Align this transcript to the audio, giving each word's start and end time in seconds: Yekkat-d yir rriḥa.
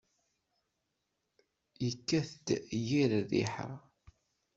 Yekkat-d 1.85 2.47
yir 2.87 3.11
rriḥa. 3.21 3.69